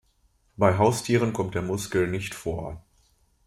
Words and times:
Bei 0.57 0.79
Haustieren 0.79 1.31
kommt 1.31 1.53
der 1.53 1.61
Muskel 1.61 2.07
nicht 2.07 2.33
vor. 2.33 2.83